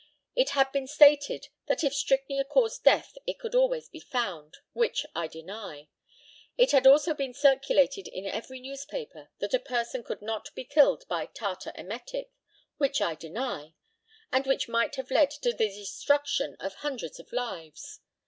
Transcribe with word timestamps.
It 0.35 0.49
had 0.57 0.71
been 0.71 0.87
stated 0.87 1.49
that 1.67 1.83
if 1.83 1.93
strychnia 1.93 2.43
caused 2.43 2.83
death 2.83 3.15
it 3.27 3.37
could 3.37 3.53
always 3.53 3.87
be 3.87 3.99
found, 3.99 4.57
which 4.73 5.05
I 5.13 5.27
deny. 5.27 5.89
It 6.57 6.71
had 6.71 6.87
also 6.87 7.13
been 7.13 7.35
circulated 7.35 8.07
in 8.07 8.25
every 8.25 8.59
newspaper 8.59 9.29
that 9.37 9.53
a 9.53 9.59
person 9.59 10.03
could 10.03 10.23
not 10.23 10.55
be 10.55 10.65
killed 10.65 11.05
by 11.07 11.27
tartar 11.27 11.71
emetic, 11.75 12.31
which 12.77 12.99
I 12.99 13.13
deny, 13.13 13.75
and 14.31 14.47
which 14.47 14.67
might 14.67 14.95
have 14.95 15.11
led 15.11 15.29
to 15.43 15.51
the 15.53 15.67
destruction 15.69 16.55
of 16.59 16.73
hundreds 16.81 17.19
of 17.19 17.31
lives. 17.31 17.99